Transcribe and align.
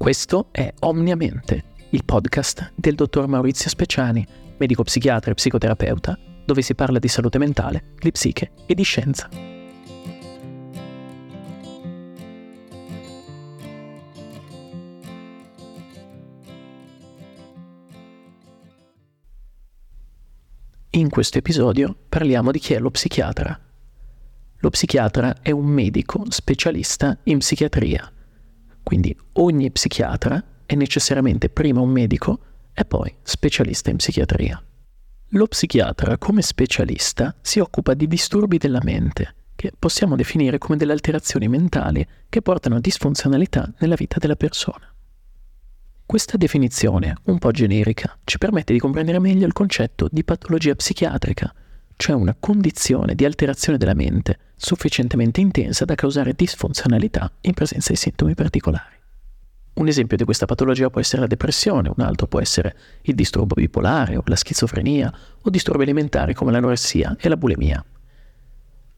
Questo 0.00 0.48
è 0.50 0.72
Omniamente, 0.78 1.64
il 1.90 2.06
podcast 2.06 2.72
del 2.74 2.94
dottor 2.94 3.26
Maurizio 3.26 3.68
Speciani, 3.68 4.26
medico 4.56 4.82
psichiatra 4.82 5.30
e 5.30 5.34
psicoterapeuta, 5.34 6.18
dove 6.42 6.62
si 6.62 6.74
parla 6.74 6.98
di 6.98 7.06
salute 7.06 7.36
mentale, 7.36 7.92
di 7.98 8.10
psiche 8.10 8.52
e 8.64 8.74
di 8.74 8.82
scienza. 8.82 9.28
In 20.92 21.10
questo 21.10 21.36
episodio 21.36 21.94
parliamo 22.08 22.50
di 22.50 22.58
chi 22.58 22.72
è 22.72 22.78
lo 22.78 22.90
psichiatra. 22.90 23.60
Lo 24.60 24.70
psichiatra 24.70 25.42
è 25.42 25.50
un 25.50 25.66
medico 25.66 26.24
specialista 26.30 27.18
in 27.24 27.36
psichiatria 27.36 28.10
quindi 28.82 29.16
ogni 29.32 29.70
psichiatra 29.70 30.42
è 30.66 30.74
necessariamente 30.74 31.48
prima 31.48 31.80
un 31.80 31.90
medico 31.90 32.40
e 32.72 32.84
poi 32.84 33.14
specialista 33.22 33.90
in 33.90 33.96
psichiatria. 33.96 34.62
Lo 35.34 35.46
psichiatra 35.46 36.18
come 36.18 36.42
specialista 36.42 37.36
si 37.40 37.60
occupa 37.60 37.94
di 37.94 38.06
disturbi 38.08 38.58
della 38.58 38.80
mente, 38.82 39.34
che 39.54 39.72
possiamo 39.78 40.16
definire 40.16 40.58
come 40.58 40.76
delle 40.76 40.92
alterazioni 40.92 41.46
mentali 41.46 42.06
che 42.28 42.42
portano 42.42 42.76
a 42.76 42.80
disfunzionalità 42.80 43.72
nella 43.78 43.94
vita 43.94 44.18
della 44.18 44.36
persona. 44.36 44.92
Questa 46.06 46.36
definizione, 46.36 47.14
un 47.26 47.38
po' 47.38 47.52
generica, 47.52 48.18
ci 48.24 48.38
permette 48.38 48.72
di 48.72 48.80
comprendere 48.80 49.20
meglio 49.20 49.46
il 49.46 49.52
concetto 49.52 50.08
di 50.10 50.24
patologia 50.24 50.74
psichiatrica, 50.74 51.54
cioè 52.00 52.16
una 52.16 52.34
condizione 52.40 53.14
di 53.14 53.26
alterazione 53.26 53.76
della 53.76 53.92
mente 53.92 54.38
sufficientemente 54.56 55.42
intensa 55.42 55.84
da 55.84 55.94
causare 55.94 56.32
disfunzionalità 56.32 57.30
in 57.42 57.52
presenza 57.52 57.92
di 57.92 57.98
sintomi 57.98 58.34
particolari. 58.34 58.96
Un 59.74 59.86
esempio 59.86 60.16
di 60.16 60.24
questa 60.24 60.46
patologia 60.46 60.88
può 60.88 60.98
essere 60.98 61.20
la 61.20 61.26
depressione, 61.26 61.92
un 61.94 62.02
altro 62.02 62.26
può 62.26 62.40
essere 62.40 62.74
il 63.02 63.14
disturbo 63.14 63.54
bipolare 63.54 64.16
o 64.16 64.22
la 64.24 64.36
schizofrenia 64.36 65.12
o 65.42 65.50
disturbi 65.50 65.82
alimentari 65.82 66.32
come 66.32 66.52
l'anoressia 66.52 67.16
e 67.20 67.28
la 67.28 67.36
bulimia. 67.36 67.84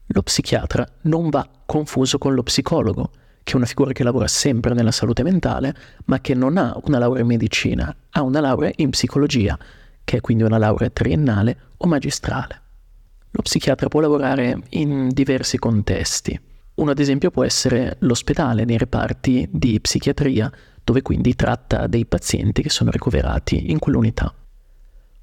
Lo 0.05 0.21
psichiatra 0.21 0.87
non 1.01 1.29
va 1.29 1.45
confuso 1.65 2.17
con 2.17 2.33
lo 2.33 2.43
psicologo, 2.43 3.11
che 3.43 3.51
è 3.51 3.55
una 3.57 3.65
figura 3.65 3.91
che 3.91 4.03
lavora 4.03 4.27
sempre 4.29 4.73
nella 4.73 4.91
salute 4.91 5.23
mentale, 5.23 5.75
ma 6.05 6.21
che 6.21 6.35
non 6.35 6.55
ha 6.55 6.79
una 6.85 6.99
laurea 6.99 7.23
in 7.23 7.27
medicina, 7.27 7.93
ha 8.11 8.21
una 8.21 8.39
laurea 8.39 8.71
in 8.77 8.91
psicologia, 8.91 9.59
che 10.05 10.17
è 10.17 10.21
quindi 10.21 10.43
una 10.43 10.57
laurea 10.57 10.89
triennale 10.89 11.57
o 11.75 11.87
magistrale. 11.87 12.61
Lo 13.35 13.41
psichiatra 13.41 13.87
può 13.87 13.99
lavorare 13.99 14.61
in 14.69 15.09
diversi 15.09 15.57
contesti. 15.57 16.39
Uno 16.75 16.91
ad 16.91 16.99
esempio 16.99 17.31
può 17.31 17.43
essere 17.43 17.95
l'ospedale 18.01 18.63
nei 18.63 18.77
reparti 18.77 19.47
di 19.51 19.81
psichiatria, 19.81 20.51
dove 20.83 21.01
quindi 21.01 21.33
tratta 21.33 21.87
dei 21.87 22.05
pazienti 22.05 22.61
che 22.61 22.69
sono 22.69 22.91
ricoverati 22.91 23.71
in 23.71 23.79
quell'unità. 23.79 24.31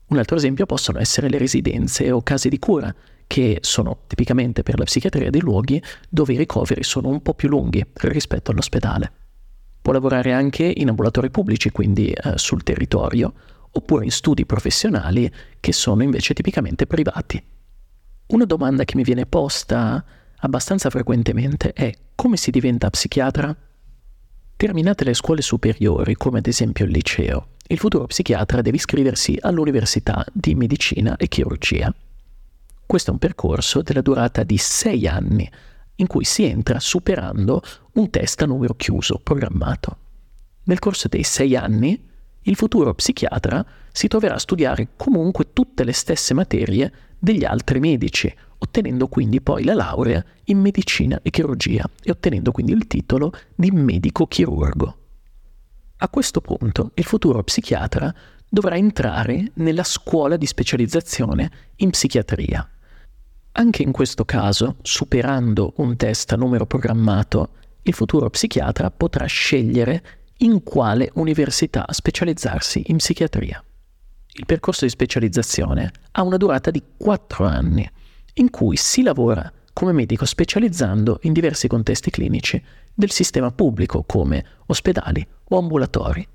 Un 0.08 0.18
altro 0.18 0.34
esempio 0.34 0.66
possono 0.66 0.98
essere 0.98 1.28
le 1.28 1.38
residenze 1.38 2.10
o 2.10 2.20
case 2.22 2.48
di 2.48 2.58
cura, 2.58 2.92
che 3.28 3.58
sono 3.60 4.00
tipicamente 4.08 4.64
per 4.64 4.76
la 4.76 4.84
psichiatria 4.86 5.30
dei 5.30 5.40
luoghi 5.40 5.80
dove 6.08 6.32
i 6.32 6.36
ricoveri 6.36 6.82
sono 6.82 7.06
un 7.06 7.22
po' 7.22 7.34
più 7.34 7.48
lunghi 7.48 7.84
rispetto 7.92 8.50
all'ospedale. 8.50 9.12
Può 9.80 9.92
lavorare 9.92 10.32
anche 10.32 10.64
in 10.64 10.88
ambulatori 10.88 11.30
pubblici, 11.30 11.70
quindi 11.70 12.10
eh, 12.10 12.36
sul 12.38 12.64
territorio, 12.64 13.32
oppure 13.70 14.04
in 14.04 14.10
studi 14.10 14.44
professionali 14.46 15.32
che 15.60 15.72
sono 15.72 16.02
invece 16.02 16.34
tipicamente 16.34 16.88
privati. 16.88 17.40
Una 18.30 18.44
domanda 18.44 18.84
che 18.84 18.94
mi 18.94 19.02
viene 19.02 19.26
posta 19.26 20.04
abbastanza 20.36 20.88
frequentemente 20.88 21.72
è 21.72 21.92
come 22.14 22.36
si 22.36 22.52
diventa 22.52 22.88
psichiatra? 22.88 23.56
Terminate 24.54 25.02
le 25.02 25.14
scuole 25.14 25.42
superiori, 25.42 26.14
come 26.14 26.38
ad 26.38 26.46
esempio 26.46 26.84
il 26.84 26.92
liceo, 26.92 27.48
il 27.66 27.78
futuro 27.78 28.06
psichiatra 28.06 28.60
deve 28.60 28.76
iscriversi 28.76 29.36
all'Università 29.40 30.24
di 30.32 30.54
Medicina 30.54 31.16
e 31.16 31.26
Chirurgia. 31.26 31.92
Questo 32.86 33.10
è 33.10 33.12
un 33.12 33.18
percorso 33.18 33.82
della 33.82 34.00
durata 34.00 34.44
di 34.44 34.58
sei 34.58 35.08
anni, 35.08 35.50
in 35.96 36.06
cui 36.06 36.24
si 36.24 36.44
entra 36.44 36.78
superando 36.78 37.60
un 37.94 38.10
test 38.10 38.42
a 38.42 38.46
numero 38.46 38.74
chiuso, 38.74 39.18
programmato. 39.20 39.96
Nel 40.64 40.78
corso 40.78 41.08
dei 41.08 41.24
sei 41.24 41.56
anni, 41.56 42.09
il 42.50 42.56
futuro 42.56 42.92
psichiatra 42.94 43.64
si 43.92 44.08
troverà 44.08 44.34
a 44.34 44.38
studiare 44.40 44.88
comunque 44.96 45.52
tutte 45.52 45.84
le 45.84 45.92
stesse 45.92 46.34
materie 46.34 46.92
degli 47.16 47.44
altri 47.44 47.78
medici, 47.78 48.32
ottenendo 48.58 49.06
quindi 49.06 49.40
poi 49.40 49.62
la 49.62 49.74
laurea 49.74 50.22
in 50.46 50.58
medicina 50.58 51.20
e 51.22 51.30
chirurgia 51.30 51.88
e 52.02 52.10
ottenendo 52.10 52.50
quindi 52.50 52.72
il 52.72 52.88
titolo 52.88 53.32
di 53.54 53.70
medico 53.70 54.26
chirurgo. 54.26 54.96
A 55.98 56.08
questo 56.08 56.40
punto 56.40 56.90
il 56.94 57.04
futuro 57.04 57.42
psichiatra 57.44 58.12
dovrà 58.48 58.74
entrare 58.74 59.52
nella 59.54 59.84
scuola 59.84 60.36
di 60.36 60.46
specializzazione 60.46 61.50
in 61.76 61.90
psichiatria. 61.90 62.68
Anche 63.52 63.82
in 63.82 63.92
questo 63.92 64.24
caso, 64.24 64.76
superando 64.82 65.74
un 65.76 65.96
test 65.96 66.32
a 66.32 66.36
numero 66.36 66.66
programmato, 66.66 67.50
il 67.82 67.94
futuro 67.94 68.28
psichiatra 68.28 68.90
potrà 68.90 69.26
scegliere 69.26 70.02
in 70.42 70.62
quale 70.62 71.10
università 71.14 71.84
specializzarsi 71.90 72.84
in 72.86 72.96
psichiatria. 72.96 73.62
Il 74.32 74.46
percorso 74.46 74.84
di 74.84 74.90
specializzazione 74.90 75.92
ha 76.12 76.22
una 76.22 76.36
durata 76.36 76.70
di 76.70 76.82
4 76.96 77.44
anni, 77.44 77.88
in 78.34 78.50
cui 78.50 78.76
si 78.76 79.02
lavora 79.02 79.52
come 79.72 79.92
medico 79.92 80.24
specializzando 80.24 81.18
in 81.22 81.32
diversi 81.32 81.68
contesti 81.68 82.10
clinici 82.10 82.62
del 82.94 83.10
sistema 83.10 83.50
pubblico 83.50 84.02
come 84.04 84.44
ospedali 84.66 85.26
o 85.48 85.58
ambulatori. 85.58 86.26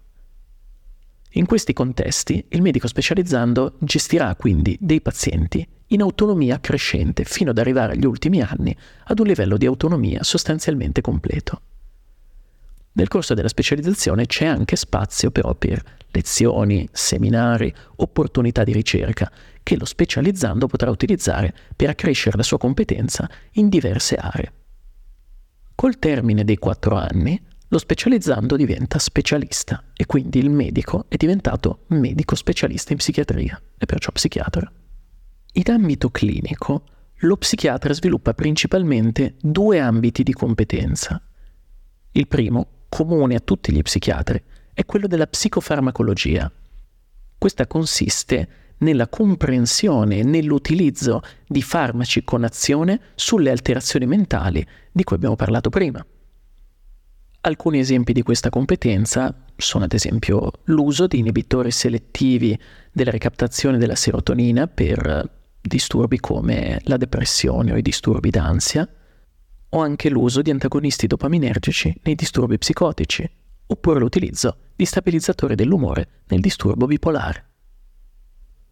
In 1.31 1.45
questi 1.45 1.73
contesti 1.73 2.45
il 2.49 2.61
medico 2.61 2.87
specializzando 2.87 3.75
gestirà 3.79 4.35
quindi 4.35 4.77
dei 4.79 5.01
pazienti 5.01 5.67
in 5.87 6.01
autonomia 6.01 6.59
crescente 6.59 7.23
fino 7.23 7.49
ad 7.49 7.57
arrivare 7.57 7.93
agli 7.93 8.05
ultimi 8.05 8.41
anni 8.41 8.75
ad 9.05 9.19
un 9.19 9.25
livello 9.25 9.57
di 9.57 9.65
autonomia 9.65 10.23
sostanzialmente 10.23 11.01
completo. 11.01 11.61
Nel 12.97 13.09
corso 13.09 13.33
della 13.33 13.49
specializzazione 13.49 14.25
c'è 14.25 14.45
anche 14.45 14.77
spazio 14.77 15.29
però 15.29 15.53
per 15.53 15.83
lezioni, 16.11 16.87
seminari, 16.93 17.73
opportunità 17.97 18.63
di 18.63 18.71
ricerca 18.71 19.29
che 19.63 19.77
lo 19.77 19.83
specializzando 19.83 20.67
potrà 20.67 20.89
utilizzare 20.89 21.53
per 21.75 21.89
accrescere 21.89 22.37
la 22.37 22.43
sua 22.43 22.57
competenza 22.57 23.29
in 23.53 23.67
diverse 23.67 24.15
aree. 24.15 24.53
Col 25.75 25.99
termine 25.99 26.45
dei 26.45 26.55
quattro 26.55 26.95
anni, 26.95 27.37
lo 27.67 27.77
specializzando 27.79 28.55
diventa 28.55 28.97
specialista 28.97 29.83
e 29.93 30.05
quindi 30.05 30.39
il 30.39 30.49
medico 30.49 31.05
è 31.09 31.17
diventato 31.17 31.83
medico 31.87 32.35
specialista 32.35 32.93
in 32.93 32.99
psichiatria 32.99 33.61
e 33.77 33.85
perciò 33.85 34.13
psichiatra. 34.13 34.71
In 35.53 35.69
ambito 35.69 36.11
clinico, 36.11 36.85
lo 37.19 37.35
psichiatra 37.35 37.91
sviluppa 37.91 38.33
principalmente 38.33 39.35
due 39.41 39.81
ambiti 39.81 40.23
di 40.23 40.31
competenza. 40.31 41.21
Il 42.11 42.27
primo 42.27 42.74
comune 42.95 43.35
a 43.35 43.41
tutti 43.41 43.73
gli 43.73 43.81
psichiatri 43.81 44.41
è 44.73 44.85
quello 44.85 45.07
della 45.07 45.27
psicofarmacologia. 45.27 46.49
Questa 47.37 47.67
consiste 47.67 48.47
nella 48.77 49.09
comprensione 49.09 50.19
e 50.19 50.23
nell'utilizzo 50.23 51.21
di 51.45 51.61
farmaci 51.61 52.23
con 52.23 52.45
azione 52.45 53.01
sulle 53.15 53.51
alterazioni 53.51 54.05
mentali 54.05 54.65
di 54.93 55.03
cui 55.03 55.17
abbiamo 55.17 55.35
parlato 55.35 55.69
prima. 55.69 56.05
Alcuni 57.41 57.79
esempi 57.79 58.13
di 58.13 58.21
questa 58.21 58.49
competenza 58.49 59.43
sono 59.57 59.83
ad 59.83 59.91
esempio 59.91 60.53
l'uso 60.63 61.05
di 61.05 61.19
inibitori 61.19 61.71
selettivi 61.71 62.57
della 62.93 63.11
ricaptazione 63.11 63.77
della 63.77 63.95
serotonina 63.95 64.67
per 64.67 65.29
disturbi 65.59 66.17
come 66.21 66.79
la 66.85 66.95
depressione 66.95 67.73
o 67.73 67.75
i 67.75 67.81
disturbi 67.81 68.29
d'ansia, 68.29 68.87
o 69.75 69.81
anche 69.81 70.09
l'uso 70.09 70.41
di 70.41 70.51
antagonisti 70.51 71.05
dopaminergici 71.05 71.93
nei 72.03 72.15
disturbi 72.15 72.57
psicotici, 72.57 73.29
oppure 73.67 73.99
l'utilizzo 73.99 74.57
di 74.73 74.85
stabilizzatori 74.85 75.55
dell'umore 75.55 76.21
nel 76.27 76.39
disturbo 76.39 76.85
bipolare. 76.85 77.45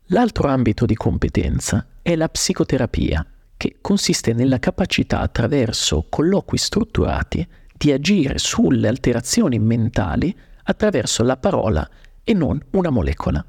L'altro 0.07 0.47
ambito 0.47 0.85
di 0.85 0.95
competenza 0.95 1.87
è 2.01 2.15
la 2.15 2.29
psicoterapia, 2.29 3.25
che 3.57 3.77
consiste 3.81 4.33
nella 4.33 4.59
capacità 4.59 5.19
attraverso 5.19 6.05
colloqui 6.09 6.57
strutturati 6.57 7.45
di 7.75 7.91
agire 7.91 8.37
sulle 8.37 8.87
alterazioni 8.87 9.59
mentali 9.59 10.35
attraverso 10.63 11.23
la 11.23 11.35
parola 11.35 11.89
e 12.23 12.33
non 12.33 12.61
una 12.71 12.89
molecola. 12.89 13.45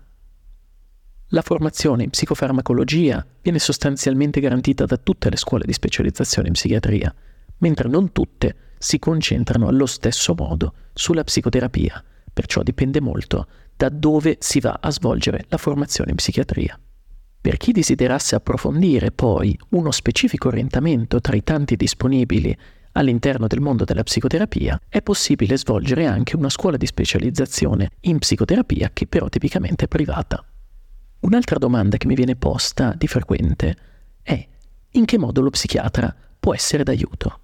La 1.29 1.43
formazione 1.43 2.03
in 2.03 2.11
psicofarmacologia 2.11 3.25
viene 3.41 3.59
sostanzialmente 3.61 4.41
garantita 4.41 4.87
da 4.87 4.97
tutte 4.97 5.31
le 5.31 5.37
scuole 5.37 5.65
di 5.65 5.73
specializzazione 5.73 6.49
in 6.49 6.55
psichiatria, 6.55 7.15
mentre 7.65 7.89
non 7.89 8.13
tutte 8.13 8.57
si 8.77 8.99
concentrano 8.99 9.69
allo 9.69 9.87
stesso 9.87 10.35
modo 10.37 10.75
sulla 10.93 11.25
psicoterapia, 11.25 12.05
perciò 12.31 12.63
dipende 12.63 13.01
molto 13.01 13.47
da 13.75 13.89
dove 13.89 14.37
si 14.39 14.61
va 14.61 14.79
a 14.83 14.91
svolgere 14.91 15.47
la 15.49 15.57
formazione 15.57 16.11
in 16.11 16.17
psichiatria. 16.17 16.79
Per 17.41 17.57
chi 17.57 17.73
desiderasse 17.73 18.35
approfondire 18.35 19.13
poi 19.13 19.59
uno 19.71 19.91
specifico 19.93 20.49
orientamento 20.49 21.23
tra 21.23 21.37
i 21.37 21.43
tanti 21.43 21.77
disponibili 21.77 22.55
all'interno 22.93 23.47
del 23.47 23.61
mondo 23.61 23.85
della 23.85 24.03
psicoterapia, 24.03 24.79
è 24.87 25.01
possibile 25.01 25.57
svolgere 25.57 26.05
anche 26.07 26.37
una 26.37 26.51
scuola 26.51 26.77
di 26.77 26.87
specializzazione 26.87 27.93
in 28.01 28.19
psicoterapia 28.19 28.91
che 28.93 29.07
però 29.07 29.29
tipicamente 29.29 29.87
è 29.87 29.89
privata. 29.89 30.45
Un'altra 31.21 31.57
domanda 31.57 31.97
che 31.97 32.07
mi 32.07 32.15
viene 32.15 32.37
posta 32.37 32.95
di 32.95 33.07
frequente 33.07 33.77
è 34.23 34.47
in 34.91 35.05
che 35.07 35.19
modo 35.19 35.41
lo 35.41 35.51
psichiatra 35.51 36.15
può 36.39 36.55
essere 36.55 36.83
d'aiuto? 36.83 37.39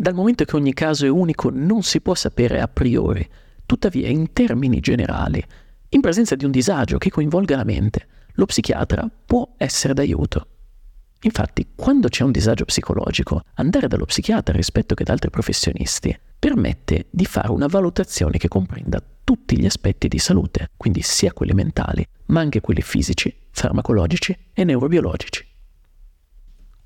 Dal 0.00 0.14
momento 0.14 0.44
che 0.44 0.54
ogni 0.54 0.74
caso 0.74 1.06
è 1.06 1.08
unico 1.08 1.50
non 1.52 1.82
si 1.82 2.00
può 2.00 2.14
sapere 2.14 2.60
a 2.60 2.68
priori, 2.68 3.28
tuttavia 3.66 4.06
in 4.06 4.32
termini 4.32 4.78
generali, 4.78 5.44
in 5.88 6.00
presenza 6.00 6.36
di 6.36 6.44
un 6.44 6.52
disagio 6.52 6.98
che 6.98 7.10
coinvolga 7.10 7.56
la 7.56 7.64
mente, 7.64 8.06
lo 8.34 8.46
psichiatra 8.46 9.10
può 9.26 9.54
essere 9.56 9.94
d'aiuto. 9.94 10.46
Infatti, 11.22 11.70
quando 11.74 12.06
c'è 12.06 12.22
un 12.22 12.30
disagio 12.30 12.64
psicologico, 12.64 13.42
andare 13.54 13.88
dallo 13.88 14.04
psichiatra 14.04 14.54
rispetto 14.54 14.94
che 14.94 15.02
ad 15.02 15.08
altri 15.08 15.30
professionisti 15.30 16.16
permette 16.38 17.06
di 17.10 17.24
fare 17.24 17.50
una 17.50 17.66
valutazione 17.66 18.38
che 18.38 18.46
comprenda 18.46 19.02
tutti 19.24 19.58
gli 19.58 19.66
aspetti 19.66 20.06
di 20.06 20.20
salute, 20.20 20.70
quindi 20.76 21.02
sia 21.02 21.32
quelli 21.32 21.54
mentali, 21.54 22.06
ma 22.26 22.38
anche 22.38 22.60
quelli 22.60 22.82
fisici, 22.82 23.36
farmacologici 23.50 24.36
e 24.52 24.62
neurobiologici. 24.62 25.44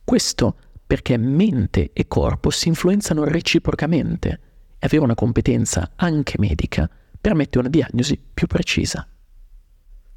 Questo 0.02 0.56
perché 0.86 1.16
mente 1.16 1.90
e 1.92 2.06
corpo 2.06 2.50
si 2.50 2.68
influenzano 2.68 3.24
reciprocamente 3.24 4.40
e 4.78 4.86
avere 4.86 5.04
una 5.04 5.14
competenza 5.14 5.92
anche 5.96 6.34
medica 6.38 6.88
permette 7.20 7.58
una 7.58 7.68
diagnosi 7.68 8.20
più 8.34 8.46
precisa. 8.46 9.06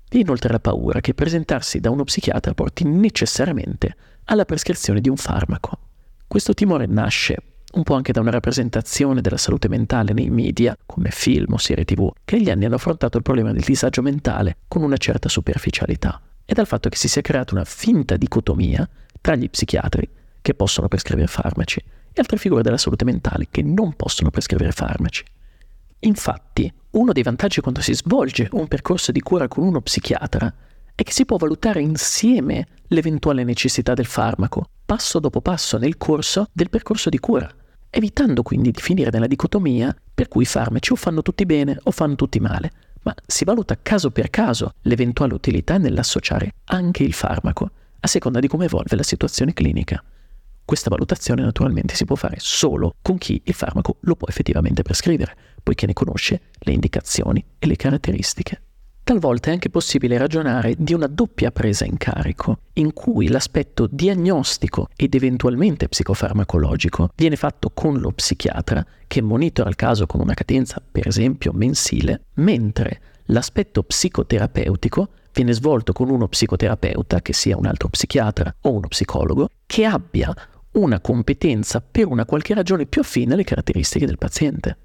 Vi 0.10 0.18
è 0.18 0.22
inoltre 0.22 0.52
la 0.52 0.60
paura 0.60 1.02
che 1.02 1.14
presentarsi 1.14 1.80
da 1.80 1.90
uno 1.90 2.04
psichiatra 2.04 2.54
porti 2.54 2.84
necessariamente 2.84 3.96
alla 4.26 4.46
prescrizione 4.46 5.02
di 5.02 5.10
un 5.10 5.18
farmaco. 5.18 5.80
Questo 6.28 6.54
timore 6.54 6.88
nasce 6.88 7.38
un 7.76 7.84
po' 7.84 7.96
anche 7.96 8.12
da 8.12 8.22
una 8.22 8.32
rappresentazione 8.32 9.22
della 9.22 9.38
salute 9.38 9.68
mentale 9.68 10.14
nei 10.14 10.30
media, 10.30 10.78
come 10.86 11.10
film 11.12 11.54
o 11.54 11.58
serie 11.58 11.86
tv, 11.86 12.12
che 12.24 12.38
negli 12.38 12.50
anni 12.50 12.66
hanno 12.66 12.76
affrontato 12.76 13.18
il 13.18 13.24
problema 13.24 13.52
del 13.52 13.64
disagio 13.64 14.02
mentale 14.02 14.58
con 14.68 14.82
una 14.82 14.98
certa 14.98 15.28
superficialità, 15.28 16.22
e 16.46 16.54
dal 16.54 16.68
fatto 16.68 16.90
che 16.90 16.98
si 16.98 17.10
sia 17.10 17.22
creata 17.22 17.54
una 17.54 17.66
finta 17.66 18.16
dicotomia 18.16 18.88
tra 19.20 19.36
gli 19.36 19.50
psichiatri 19.50 20.10
che 20.46 20.54
possono 20.54 20.88
prescrivere 20.88 21.26
farmaci 21.26 21.80
e 21.80 22.22
altre 22.22 22.38
figure 22.38 22.62
della 22.62 22.78
salute 22.78 23.04
mentale 23.04 23.48
che 23.50 23.64
non 23.64 23.96
possono 23.96 24.30
prescrivere 24.30 24.72
farmaci. 24.72 25.24
Infatti, 26.02 26.72
uno 26.92 27.14
dei 27.14 27.24
vantaggi 27.24 27.62
quando 27.62 27.82
si 27.82 27.96
svolge 27.96 28.48
un 28.52 28.68
percorso 28.68 29.12
di 29.12 29.22
cura 29.22 29.48
con 29.48 29.64
uno 29.66 29.82
psichiatra 29.82 30.54
è 30.94 31.02
che 31.02 31.12
si 31.12 31.26
può 31.26 31.38
valutare 31.38 31.82
insieme 31.82 32.68
l'eventuale 32.90 33.44
necessità 33.44 33.96
del 33.96 34.06
farmaco, 34.06 34.70
passo 34.86 35.18
dopo 35.18 35.42
passo 35.42 35.80
nel 35.80 35.98
corso 35.98 36.48
del 36.54 36.70
percorso 36.70 37.10
di 37.10 37.18
cura, 37.18 37.50
evitando 37.90 38.44
quindi 38.44 38.70
di 38.70 38.80
finire 38.80 39.10
nella 39.10 39.26
dicotomia 39.26 39.96
per 40.14 40.28
cui 40.28 40.44
i 40.44 40.46
farmaci 40.46 40.92
o 40.92 40.96
fanno 40.96 41.24
tutti 41.24 41.48
bene 41.48 41.80
o 41.82 41.90
fanno 41.90 42.14
tutti 42.14 42.40
male, 42.40 42.72
ma 43.02 43.16
si 43.26 43.46
valuta 43.46 43.80
caso 43.82 44.12
per 44.12 44.30
caso 44.30 44.76
l'eventuale 44.82 45.34
utilità 45.34 45.80
nell'associare 45.80 46.54
anche 46.66 47.02
il 47.02 47.14
farmaco, 47.14 47.72
a 48.00 48.08
seconda 48.08 48.40
di 48.40 48.48
come 48.48 48.66
evolve 48.66 48.96
la 48.96 49.02
situazione 49.02 49.52
clinica. 49.52 50.04
Questa 50.66 50.90
valutazione 50.90 51.44
naturalmente 51.44 51.94
si 51.94 52.06
può 52.06 52.16
fare 52.16 52.38
solo 52.40 52.96
con 53.04 53.20
chi 53.20 53.40
il 53.46 53.54
farmaco 53.54 53.98
lo 54.00 54.16
può 54.16 54.28
effettivamente 54.28 54.82
prescrivere, 54.82 55.36
poiché 55.62 55.86
ne 55.86 55.94
conosce 55.94 56.42
le 56.58 56.72
indicazioni 56.72 57.46
e 57.60 57.68
le 57.68 57.76
caratteristiche. 57.76 58.62
Talvolta 59.04 59.52
è 59.52 59.54
anche 59.54 59.70
possibile 59.70 60.18
ragionare 60.18 60.74
di 60.76 60.96
una 60.96 61.06
doppia 61.06 61.52
presa 61.52 61.86
in 61.86 61.98
carico, 61.98 62.62
in 62.74 62.94
cui 62.94 63.28
l'aspetto 63.28 63.88
diagnostico 63.88 64.88
ed 64.96 65.14
eventualmente 65.14 65.88
psicofarmacologico 65.88 67.12
viene 67.16 67.36
fatto 67.36 67.70
con 67.70 68.00
lo 68.00 68.12
psichiatra, 68.12 68.84
che 69.06 69.22
monitora 69.22 69.70
il 69.70 69.76
caso 69.76 70.08
con 70.08 70.22
una 70.22 70.34
cadenza, 70.34 70.82
per 70.92 71.06
esempio, 71.06 71.52
mensile, 71.54 72.24
mentre 72.38 73.00
l'aspetto 73.26 73.84
psicoterapeutico 73.84 75.10
viene 75.32 75.54
svolto 75.54 75.94
con 75.94 76.10
uno 76.10 76.28
psicoterapeuta, 76.28 77.22
che 77.22 77.34
sia 77.34 77.56
un 77.56 77.68
altro 77.68 77.90
psichiatra 77.90 78.56
o 78.62 78.72
uno 78.72 78.88
psicologo, 78.88 79.50
che 79.68 79.86
abbia 79.86 80.34
una 80.76 81.00
competenza 81.00 81.82
per 81.82 82.08
una 82.08 82.26
qualche 82.26 82.54
ragione 82.54 82.86
più 82.86 83.02
affine 83.02 83.34
alle 83.34 83.44
caratteristiche 83.44 84.06
del 84.06 84.18
paziente. 84.18 84.78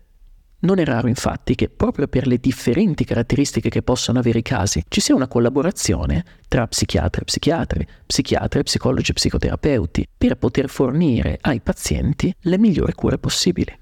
Non 0.63 0.79
è 0.79 0.85
raro 0.85 1.09
infatti 1.09 1.55
che 1.55 1.71
proprio 1.71 2.07
per 2.07 2.27
le 2.27 2.37
differenti 2.37 3.05
caratteristiche 3.05 3.71
che 3.71 3.83
possono 3.83 4.19
avere 4.19 4.41
i 4.41 4.43
casi 4.43 4.85
ci 4.89 5.01
sia 5.01 5.15
una 5.15 5.27
collaborazione 5.27 6.25
tra 6.49 6.67
psichiatri 6.67 7.23
e 7.23 7.25
psichiatri, 7.25 7.87
psichiatri 8.05 8.61
e 8.61 8.63
psicologi 8.63 9.11
e 9.11 9.15
psicoterapeuti 9.15 10.07
per 10.19 10.37
poter 10.37 10.69
fornire 10.69 11.39
ai 11.41 11.61
pazienti 11.61 12.35
le 12.41 12.59
migliori 12.59 12.93
cure 12.93 13.17
possibili. 13.17 13.75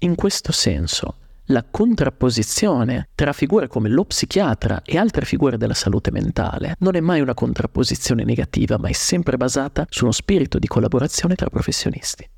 In 0.00 0.14
questo 0.14 0.52
senso, 0.52 1.16
la 1.50 1.64
contrapposizione 1.68 3.08
tra 3.14 3.32
figure 3.32 3.66
come 3.66 3.88
lo 3.88 4.04
psichiatra 4.04 4.82
e 4.84 4.96
altre 4.96 5.24
figure 5.24 5.56
della 5.56 5.74
salute 5.74 6.10
mentale 6.10 6.76
non 6.78 6.94
è 6.94 7.00
mai 7.00 7.20
una 7.20 7.34
contrapposizione 7.34 8.24
negativa, 8.24 8.78
ma 8.78 8.88
è 8.88 8.92
sempre 8.92 9.36
basata 9.36 9.84
su 9.88 10.04
uno 10.04 10.12
spirito 10.12 10.58
di 10.58 10.66
collaborazione 10.66 11.34
tra 11.34 11.50
professionisti. 11.50 12.28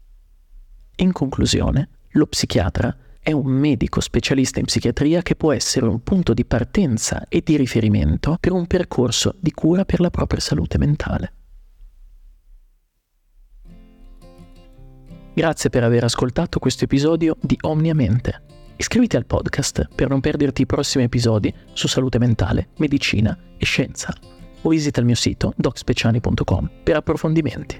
In 0.96 1.12
conclusione, 1.12 1.88
lo 2.12 2.26
psichiatra 2.26 2.96
è 3.20 3.32
un 3.32 3.46
medico 3.46 4.00
specialista 4.00 4.58
in 4.58 4.64
psichiatria 4.64 5.22
che 5.22 5.36
può 5.36 5.52
essere 5.52 5.86
un 5.86 6.02
punto 6.02 6.34
di 6.34 6.44
partenza 6.44 7.26
e 7.28 7.42
di 7.44 7.56
riferimento 7.56 8.36
per 8.40 8.52
un 8.52 8.66
percorso 8.66 9.34
di 9.38 9.52
cura 9.52 9.84
per 9.84 10.00
la 10.00 10.10
propria 10.10 10.40
salute 10.40 10.78
mentale. 10.78 11.32
Grazie 15.34 15.70
per 15.70 15.84
aver 15.84 16.04
ascoltato 16.04 16.58
questo 16.58 16.84
episodio 16.84 17.36
di 17.40 17.56
Omniamente. 17.62 18.51
Iscriviti 18.76 19.16
al 19.16 19.26
podcast 19.26 19.88
per 19.94 20.08
non 20.08 20.20
perderti 20.20 20.62
i 20.62 20.66
prossimi 20.66 21.04
episodi 21.04 21.52
su 21.72 21.86
salute 21.86 22.18
mentale, 22.18 22.68
medicina 22.78 23.36
e 23.56 23.64
scienza 23.64 24.14
o 24.62 24.68
visita 24.68 25.00
il 25.00 25.06
mio 25.06 25.14
sito 25.14 25.52
docspeciani.com 25.56 26.70
per 26.82 26.96
approfondimenti. 26.96 27.78